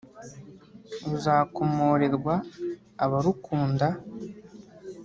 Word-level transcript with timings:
ruzakomorerwa 1.09 2.35
abarukunda 3.03 3.87